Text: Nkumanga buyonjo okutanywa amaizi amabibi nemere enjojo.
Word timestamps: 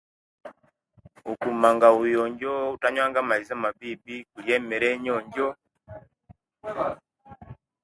Nkumanga 1.31 1.87
buyonjo 1.97 2.51
okutanywa 2.67 3.03
amaizi 3.21 3.51
amabibi 3.57 4.15
nemere 4.45 4.85
enjojo. 4.93 5.47